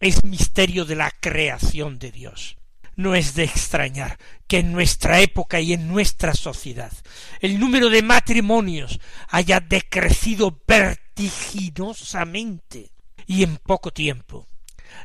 es 0.06 0.24
misterio 0.24 0.86
de 0.86 0.96
la 0.96 1.12
creación 1.20 1.98
de 1.98 2.12
Dios. 2.12 2.58
No 2.96 3.16
es 3.16 3.34
de 3.34 3.44
extrañar 3.44 4.20
que 4.48 4.60
en 4.60 4.72
nuestra 4.72 5.20
época 5.20 5.60
y 5.60 5.74
en 5.74 5.88
nuestra 5.88 6.34
sociedad 6.34 6.94
el 7.42 7.60
número 7.60 7.90
de 7.90 8.04
matrimonios 8.04 9.00
haya 9.30 9.60
decrecido 9.60 10.62
vertiginosamente 10.68 12.92
y 13.26 13.42
en 13.44 13.58
poco 13.58 13.92
tiempo. 13.92 14.48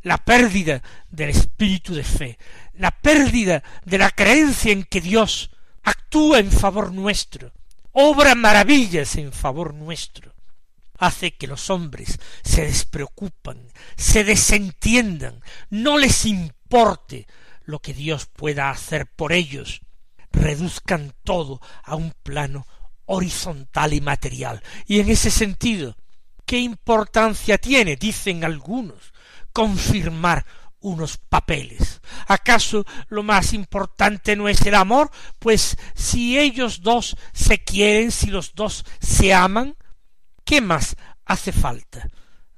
La 0.03 0.19
pérdida 0.19 0.83
del 1.09 1.31
espíritu 1.31 1.95
de 1.95 2.05
fe, 2.05 2.39
la 2.75 2.91
pérdida 2.91 3.63
de 3.85 3.99
la 3.99 4.11
creencia 4.11 4.73
en 4.73 4.85
que 4.85 5.01
Dios 5.01 5.51
actúa 5.83 6.39
en 6.39 6.53
favor 6.53 6.93
nuestro, 6.93 7.53
obra 7.93 8.35
maravillas 8.35 9.17
en 9.17 9.33
favor 9.33 9.73
nuestro, 9.75 10.30
hace 11.01 11.33
que 11.33 11.47
los 11.47 11.71
hombres 11.71 12.19
se 12.45 12.67
despreocupan, 12.67 13.67
se 13.97 14.23
desentiendan, 14.23 15.43
no 15.71 15.97
les 15.97 16.27
importe 16.27 17.27
lo 17.65 17.81
que 17.81 17.95
Dios 17.95 18.27
pueda 18.27 18.71
hacer 18.71 19.07
por 19.07 19.33
ellos, 19.33 19.81
reduzcan 20.31 21.15
todo 21.25 21.61
a 21.83 21.97
un 21.97 22.13
plano 22.23 22.67
horizontal 23.07 23.95
y 23.95 24.03
material. 24.03 24.63
Y 24.87 25.01
en 25.01 25.09
ese 25.09 25.31
sentido, 25.31 25.97
¿qué 26.45 26.59
importancia 26.59 27.57
tiene, 27.57 27.97
dicen 27.97 28.45
algunos, 28.45 29.15
confirmar 29.55 30.45
unos 30.81 31.19
papeles. 31.19 32.01
¿Acaso 32.27 32.87
lo 33.09 33.23
más 33.23 33.53
importante 33.53 34.35
no 34.35 34.49
es 34.49 34.63
el 34.63 34.75
amor? 34.75 35.11
Pues 35.39 35.77
si 35.95 36.39
ellos 36.39 36.83
dos 36.83 37.17
se 37.33 37.63
quieren, 37.63 38.11
si 38.11 38.29
los 38.29 38.55
dos 38.55 38.85
se 39.01 39.35
aman, 39.35 39.77
¿qué 40.51 40.61
más 40.61 40.97
hace 41.27 41.53
falta? 41.53 42.09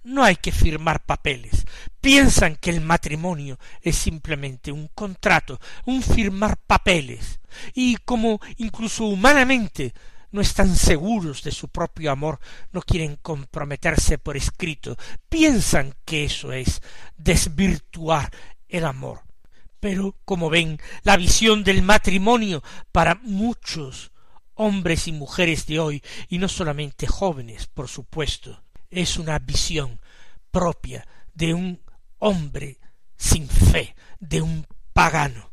No 0.03 0.25
hay 0.25 0.37
que 0.37 0.51
firmar 0.51 1.05
papeles. 1.05 1.67
Piensan 2.01 2.57
que 2.57 2.71
el 2.71 2.81
matrimonio 2.81 3.59
es 3.83 3.97
simplemente 3.97 4.73
un 4.73 4.89
contrato, 4.95 5.61
un 5.85 6.03
firmar 6.03 6.57
papeles. 6.57 7.39
Y 7.75 7.99
como 7.99 8.41
incluso 8.57 9.05
humanamente 9.05 9.93
no 10.31 10.41
están 10.41 10.75
seguros 10.75 11.43
de 11.43 11.53
su 11.53 11.69
propio 11.69 12.11
amor, 12.11 12.41
no 12.73 12.81
quieren 12.81 13.17
comprometerse 13.21 14.17
por 14.17 14.39
escrito, 14.39 14.97
piensan 15.29 15.95
que 16.07 16.25
eso 16.25 16.51
es 16.51 16.81
desvirtuar 17.19 18.31
el 18.71 18.87
amor. 18.87 19.21
Pero, 19.81 20.17
como 20.25 20.49
ven, 20.49 20.81
la 21.03 21.19
visión 21.19 21.63
del 21.63 21.83
matrimonio 21.83 22.63
para 22.91 23.17
muchos 23.17 24.12
hombres 24.63 25.09
y 25.09 25.13
mujeres 25.13 25.67
de 25.67 25.81
hoy, 25.81 26.03
y 26.29 26.39
no 26.39 26.49
solamente 26.49 27.07
jóvenes, 27.07 27.67
por 27.67 27.89
supuesto, 27.89 28.63
es 28.91 29.17
una 29.17 29.39
visión 29.39 30.01
propia 30.51 31.07
de 31.35 31.55
un 31.55 31.81
hombre 32.19 32.79
sin 33.17 33.49
fe, 33.49 33.97
de 34.21 34.41
un 34.41 34.67
pagano. 34.93 35.51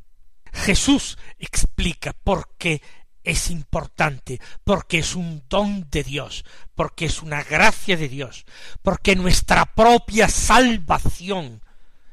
Jesús 0.54 1.17
explica 1.39 2.13
por 2.13 2.56
qué 2.58 2.82
es 3.24 3.50
importante, 3.50 4.39
porque 4.63 5.00
es 5.00 5.15
un 5.15 5.43
don 5.50 5.89
de 5.89 6.04
Dios, 6.04 6.45
porque 6.76 7.06
es 7.06 7.22
una 7.22 7.43
gracia 7.43 7.98
de 7.98 8.10
Dios, 8.10 8.45
porque 8.84 9.15
nuestra 9.15 9.74
propia 9.74 10.28
salvación 10.28 11.62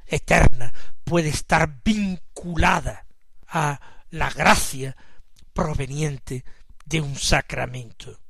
eterna 0.07 0.73
puede 1.05 1.29
estar 1.29 1.83
vinculada 1.85 3.07
a 3.49 3.81
la 4.11 4.31
gracia 4.31 4.97
proveniente 5.53 6.45
de 6.87 7.01
un 7.01 7.17
sacramento. 7.17 8.21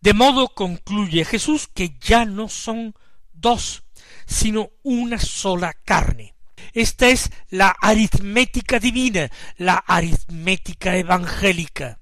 De 0.00 0.12
modo 0.12 0.48
concluye 0.48 1.24
Jesús 1.24 1.68
que 1.72 1.96
ya 2.00 2.24
no 2.24 2.48
son 2.48 2.94
dos, 3.32 3.84
sino 4.26 4.70
una 4.82 5.18
sola 5.18 5.72
carne. 5.72 6.34
Esta 6.72 7.08
es 7.08 7.30
la 7.50 7.68
aritmética 7.80 8.78
divina, 8.78 9.30
la 9.56 9.76
aritmética 9.76 10.96
evangélica. 10.96 12.00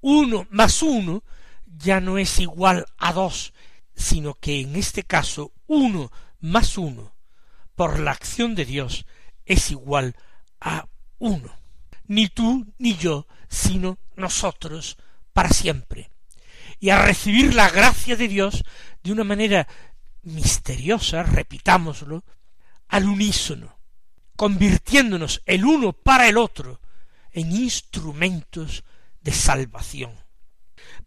Uno 0.00 0.46
más 0.50 0.82
uno 0.82 1.22
ya 1.66 2.00
no 2.00 2.18
es 2.18 2.38
igual 2.38 2.86
a 2.98 3.12
dos, 3.12 3.52
sino 3.94 4.34
que 4.34 4.60
en 4.60 4.76
este 4.76 5.04
caso 5.04 5.52
uno 5.66 6.10
más 6.40 6.78
uno, 6.78 7.14
por 7.74 7.98
la 7.98 8.12
acción 8.12 8.54
de 8.54 8.64
Dios, 8.64 9.06
es 9.44 9.70
igual 9.70 10.16
a 10.60 10.86
uno. 11.18 11.58
Ni 12.06 12.28
tú 12.28 12.66
ni 12.78 12.96
yo, 12.96 13.26
sino 13.48 13.98
nosotros 14.14 14.98
para 15.34 15.50
siempre 15.50 16.10
y 16.80 16.90
a 16.90 17.02
recibir 17.02 17.54
la 17.54 17.68
gracia 17.68 18.16
de 18.16 18.28
Dios 18.28 18.64
de 19.02 19.12
una 19.12 19.24
manera 19.24 19.68
misteriosa, 20.22 21.22
repitámoslo, 21.22 22.24
al 22.88 23.06
unísono, 23.06 23.78
convirtiéndonos 24.36 25.42
el 25.44 25.64
uno 25.64 25.92
para 25.92 26.28
el 26.28 26.38
otro 26.38 26.80
en 27.32 27.52
instrumentos 27.52 28.84
de 29.20 29.32
salvación. 29.32 30.12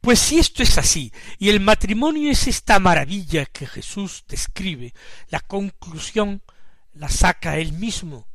Pues 0.02 0.20
si 0.20 0.40
esto 0.40 0.64
es 0.64 0.78
así, 0.78 1.12
y 1.38 1.50
el 1.50 1.60
matrimonio 1.60 2.32
es 2.32 2.48
esta 2.48 2.80
maravilla 2.80 3.46
que 3.46 3.66
Jesús 3.66 4.24
describe, 4.28 4.94
la 5.30 5.40
conclusión 5.40 6.42
la 6.94 7.10
saca 7.10 7.58
él 7.58 7.74
mismo, 7.74 8.28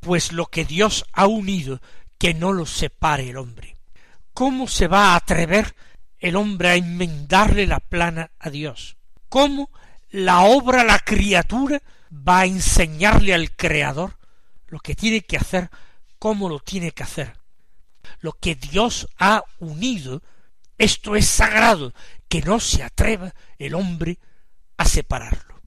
pues 0.00 0.32
lo 0.32 0.46
que 0.46 0.64
Dios 0.64 1.04
ha 1.12 1.26
unido, 1.26 1.80
que 2.18 2.34
no 2.34 2.52
lo 2.52 2.66
separe 2.66 3.30
el 3.30 3.36
hombre. 3.36 3.73
¿Cómo 4.34 4.68
se 4.68 4.88
va 4.88 5.12
a 5.12 5.16
atrever 5.16 5.74
el 6.24 6.36
hombre 6.36 6.70
a 6.70 6.76
enmendarle 6.76 7.66
la 7.66 7.80
plana 7.80 8.30
a 8.38 8.48
Dios. 8.48 8.96
¿Cómo 9.28 9.70
la 10.08 10.40
obra, 10.40 10.82
la 10.82 10.98
criatura, 10.98 11.82
va 12.10 12.40
a 12.40 12.46
enseñarle 12.46 13.34
al 13.34 13.54
Creador 13.54 14.16
lo 14.68 14.80
que 14.80 14.94
tiene 14.94 15.20
que 15.20 15.36
hacer, 15.36 15.68
cómo 16.18 16.48
lo 16.48 16.60
tiene 16.60 16.92
que 16.92 17.02
hacer? 17.02 17.36
Lo 18.20 18.32
que 18.32 18.54
Dios 18.54 19.06
ha 19.18 19.44
unido, 19.58 20.22
esto 20.78 21.14
es 21.14 21.26
sagrado, 21.26 21.92
que 22.26 22.40
no 22.40 22.58
se 22.58 22.82
atreva 22.82 23.34
el 23.58 23.74
hombre 23.74 24.18
a 24.78 24.86
separarlo. 24.86 25.60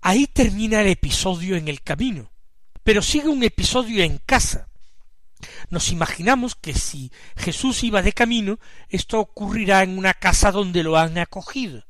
Ahí 0.00 0.28
termina 0.28 0.80
el 0.80 0.90
episodio 0.90 1.56
en 1.56 1.66
el 1.66 1.82
camino, 1.82 2.30
pero 2.84 3.02
sigue 3.02 3.28
un 3.28 3.42
episodio 3.42 4.04
en 4.04 4.18
casa, 4.18 4.68
nos 5.70 5.90
imaginamos 5.90 6.54
que 6.54 6.74
si 6.74 7.12
Jesús 7.36 7.82
iba 7.84 8.02
de 8.02 8.12
camino, 8.12 8.58
esto 8.88 9.20
ocurrirá 9.20 9.82
en 9.82 9.98
una 9.98 10.14
casa 10.14 10.52
donde 10.52 10.82
lo 10.82 10.96
han 10.96 11.18
acogido. 11.18 11.84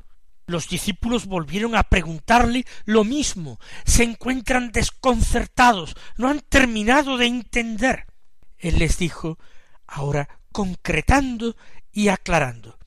Los 0.47 0.69
discípulos 0.69 1.27
volvieron 1.27 1.77
a 1.77 1.85
preguntarle 1.85 2.67
lo 2.85 3.05
mismo, 3.05 3.59
se 3.85 4.03
encuentran 4.03 4.73
desconcertados, 4.73 5.97
no 6.17 6.29
han 6.29 6.41
terminado 6.41 7.17
de 7.17 7.27
entender. 7.27 8.07
Él 8.59 8.79
les 8.79 8.99
dijo, 8.99 9.39
ahora 9.87 10.29
concretando 10.51 11.57
y 11.93 12.09
aclarando, 12.09 12.79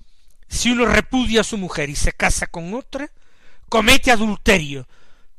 si 0.48 0.72
uno 0.72 0.86
repudia 0.86 1.42
a 1.42 1.46
su 1.46 1.58
mujer 1.58 1.90
y 1.90 1.96
se 1.96 2.12
casa 2.12 2.48
con 2.48 2.74
otra, 2.74 3.12
comete 3.70 4.12
adulterio 4.12 4.88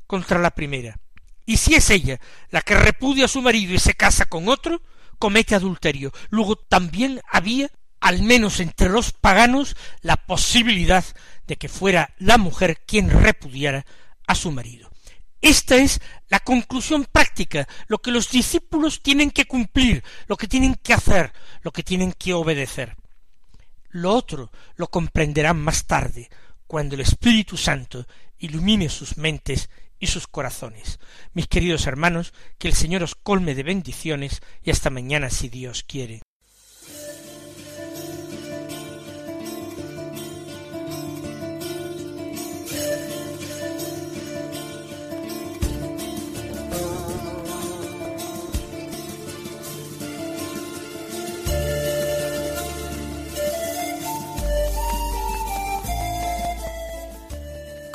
contra 0.07 0.39
la 0.39 0.51
primera. 0.51 0.99
Y 1.45 1.59
si 1.59 1.75
es 1.75 1.91
ella 1.91 2.21
la 2.51 2.63
que 2.63 2.75
repudia 2.75 3.27
a 3.27 3.29
su 3.29 3.41
marido 3.41 3.73
y 3.73 3.79
se 3.79 3.95
casa 3.95 4.27
con 4.27 4.49
otro, 4.49 4.83
comete 5.19 5.55
adulterio. 5.55 6.13
Luego 6.31 6.57
también 6.57 7.21
había, 7.31 7.71
al 8.01 8.23
menos 8.23 8.61
entre 8.61 8.89
los 8.89 9.13
paganos, 9.13 9.77
la 10.01 10.17
posibilidad 10.17 11.05
de 11.47 11.57
que 11.57 11.69
fuera 11.69 12.15
la 12.19 12.39
mujer 12.39 12.83
quien 12.87 13.11
repudiara 13.11 13.87
a 14.27 14.35
su 14.35 14.51
marido. 14.51 14.91
Esta 15.41 15.77
es 15.77 16.01
la 16.29 16.41
conclusión 16.41 17.07
práctica, 17.11 17.69
lo 17.87 17.99
que 17.99 18.11
los 18.11 18.31
discípulos 18.31 19.03
tienen 19.03 19.31
que 19.31 19.47
cumplir, 19.47 20.03
lo 20.27 20.37
que 20.37 20.49
tienen 20.49 20.75
que 20.75 20.95
hacer, 20.95 21.33
lo 21.63 21.73
que 21.73 21.83
tienen 21.83 22.13
que 22.13 22.35
obedecer. 22.35 22.97
Lo 23.91 24.13
otro 24.13 24.51
lo 24.77 24.89
comprenderán 24.89 25.61
más 25.61 25.87
tarde, 25.87 26.29
cuando 26.67 26.95
el 26.95 27.03
Espíritu 27.03 27.57
Santo 27.57 28.07
ilumine 28.39 28.89
sus 28.89 29.17
mentes 29.17 29.71
y 29.99 30.09
sus 30.09 30.27
corazones. 30.27 30.99
Mis 31.33 31.47
queridos 31.47 31.87
hermanos, 31.87 32.33
que 32.59 32.69
el 32.69 32.75
Señor 32.75 33.03
os 33.03 33.15
colme 33.15 33.55
de 33.55 33.63
bendiciones 33.63 34.43
y 34.63 34.71
hasta 34.71 34.91
mañana 34.91 35.31
si 35.31 35.49
Dios 35.49 35.83
quiere. 35.83 36.23